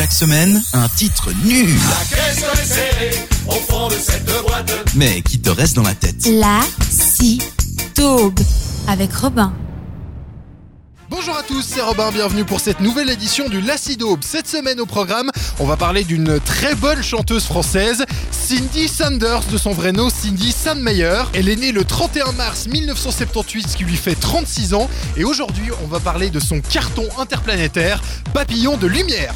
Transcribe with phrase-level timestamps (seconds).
[0.00, 1.76] Chaque semaine, un titre nul.
[3.46, 4.72] au fond de cette boîte.
[4.94, 6.26] Mais qui te reste dans la tête?
[6.26, 7.42] La si
[7.92, 8.40] taube
[8.88, 9.52] avec Robin.
[11.10, 14.22] Bonjour à tous, c'est Robin, bienvenue pour cette nouvelle édition du Lacidaube.
[14.22, 15.28] Cette semaine au programme,
[15.58, 20.52] on va parler d'une très bonne chanteuse française, Cindy Sanders, de son vrai nom Cindy
[20.52, 21.22] Sandmeyer.
[21.34, 25.70] Elle est née le 31 mars 1978, ce qui lui fait 36 ans, et aujourd'hui
[25.82, 28.00] on va parler de son carton interplanétaire,
[28.32, 29.34] Papillon de lumière.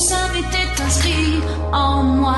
[0.00, 1.40] Ça m'était inscrit
[1.72, 2.36] en moi.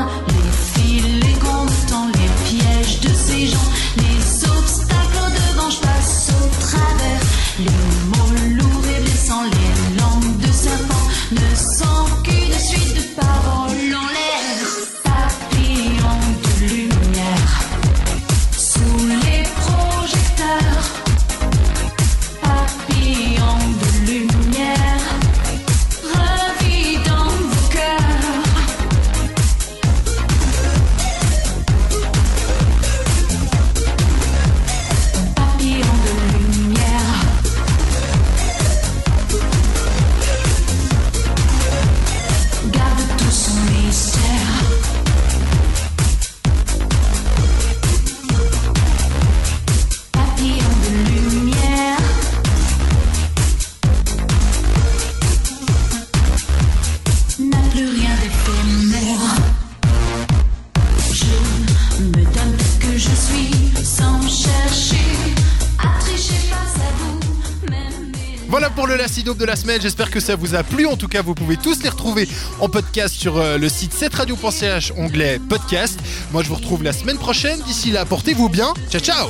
[68.53, 70.85] Voilà pour le Lacidaube de la semaine, j'espère que ça vous a plu.
[70.85, 72.29] En tout cas, vous pouvez tous les retrouver
[72.61, 75.99] en podcast sur euh, le site 7radio.ch, onglet podcast.
[76.33, 77.63] Moi, je vous retrouve la semaine prochaine.
[77.63, 78.75] D'ici là, portez-vous bien.
[78.91, 79.29] Ciao, ciao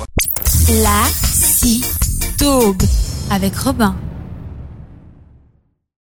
[0.83, 1.05] La
[2.37, 2.83] taube
[3.31, 3.95] avec Robin.